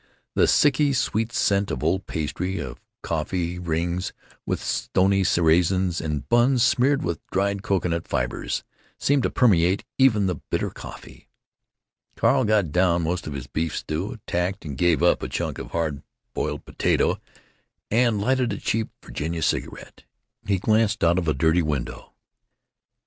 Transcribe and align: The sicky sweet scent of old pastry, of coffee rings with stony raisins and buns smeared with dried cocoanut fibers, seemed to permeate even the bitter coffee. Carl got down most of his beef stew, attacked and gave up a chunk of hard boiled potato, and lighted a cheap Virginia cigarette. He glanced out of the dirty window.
The 0.33 0.47
sicky 0.47 0.95
sweet 0.95 1.31
scent 1.31 1.69
of 1.69 1.83
old 1.83 2.07
pastry, 2.07 2.57
of 2.57 2.81
coffee 3.03 3.59
rings 3.59 4.13
with 4.47 4.59
stony 4.59 5.23
raisins 5.37 6.01
and 6.01 6.27
buns 6.27 6.63
smeared 6.63 7.03
with 7.03 7.19
dried 7.31 7.61
cocoanut 7.61 8.07
fibers, 8.07 8.63
seemed 8.97 9.21
to 9.21 9.29
permeate 9.29 9.83
even 9.99 10.25
the 10.25 10.37
bitter 10.49 10.71
coffee. 10.71 11.29
Carl 12.15 12.45
got 12.45 12.71
down 12.71 13.03
most 13.03 13.27
of 13.27 13.33
his 13.33 13.45
beef 13.45 13.77
stew, 13.77 14.13
attacked 14.13 14.65
and 14.65 14.75
gave 14.75 15.03
up 15.03 15.21
a 15.21 15.27
chunk 15.29 15.59
of 15.59 15.69
hard 15.69 16.01
boiled 16.33 16.65
potato, 16.65 17.21
and 17.91 18.19
lighted 18.19 18.51
a 18.53 18.57
cheap 18.57 18.89
Virginia 19.03 19.43
cigarette. 19.43 20.01
He 20.47 20.57
glanced 20.57 21.03
out 21.03 21.19
of 21.19 21.25
the 21.25 21.35
dirty 21.35 21.61
window. 21.61 22.13